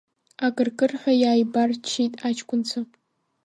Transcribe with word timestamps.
Акыркырҳәа 0.45 1.13
иааибарччеит 1.21 2.13
аҷкәынцәа. 2.27 2.81